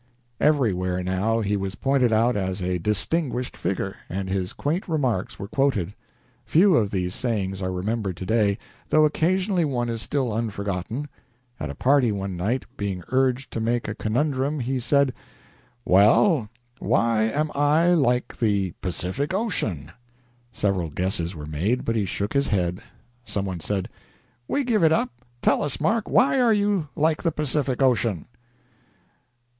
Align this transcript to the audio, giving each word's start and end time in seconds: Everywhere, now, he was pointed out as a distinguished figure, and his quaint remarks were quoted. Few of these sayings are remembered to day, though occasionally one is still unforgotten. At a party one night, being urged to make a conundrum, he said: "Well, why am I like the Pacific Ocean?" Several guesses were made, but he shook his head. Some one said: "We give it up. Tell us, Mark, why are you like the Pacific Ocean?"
Everywhere, 0.39 1.03
now, 1.03 1.41
he 1.41 1.55
was 1.55 1.75
pointed 1.75 2.11
out 2.11 2.35
as 2.35 2.59
a 2.59 2.79
distinguished 2.79 3.55
figure, 3.55 3.97
and 4.09 4.29
his 4.31 4.51
quaint 4.51 4.87
remarks 4.87 5.37
were 5.37 5.47
quoted. 5.47 5.93
Few 6.43 6.73
of 6.75 6.89
these 6.89 7.13
sayings 7.13 7.61
are 7.61 7.71
remembered 7.71 8.17
to 8.17 8.25
day, 8.25 8.57
though 8.89 9.05
occasionally 9.05 9.63
one 9.63 9.89
is 9.89 10.01
still 10.01 10.33
unforgotten. 10.33 11.07
At 11.59 11.69
a 11.69 11.75
party 11.75 12.11
one 12.11 12.35
night, 12.35 12.65
being 12.77 13.03
urged 13.09 13.51
to 13.51 13.59
make 13.59 13.87
a 13.87 13.93
conundrum, 13.93 14.59
he 14.61 14.79
said: 14.79 15.13
"Well, 15.85 16.49
why 16.79 17.25
am 17.25 17.51
I 17.53 17.89
like 17.93 18.39
the 18.39 18.73
Pacific 18.81 19.35
Ocean?" 19.35 19.91
Several 20.51 20.89
guesses 20.89 21.35
were 21.35 21.45
made, 21.45 21.85
but 21.85 21.95
he 21.95 22.05
shook 22.05 22.33
his 22.33 22.47
head. 22.47 22.79
Some 23.23 23.45
one 23.45 23.59
said: 23.59 23.87
"We 24.47 24.63
give 24.63 24.81
it 24.83 24.91
up. 24.91 25.11
Tell 25.43 25.61
us, 25.61 25.79
Mark, 25.79 26.09
why 26.09 26.41
are 26.41 26.53
you 26.55 26.87
like 26.95 27.21
the 27.21 27.31
Pacific 27.31 27.83
Ocean?" 27.83 28.25